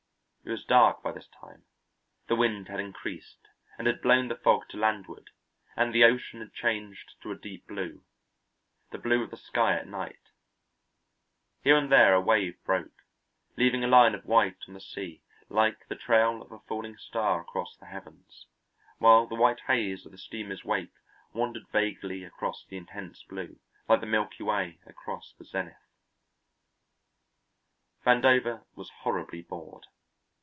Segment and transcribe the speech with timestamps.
[0.43, 1.65] It was dark by this time,
[2.27, 5.29] the wind had increased and had blown the fog to landward,
[5.77, 8.03] and the ocean had changed to a deep blue,
[8.89, 10.31] the blue of the sky at night;
[11.63, 13.03] here and there a wave broke,
[13.55, 17.39] leaving a line of white on the sea like the trail of a falling star
[17.39, 18.47] across the heavens,
[18.97, 20.95] while the white haze of the steamer's wake
[21.33, 25.87] wandered vaguely across the intense blue like the milky way across the zenith.
[28.03, 29.85] Vandover was horribly bored.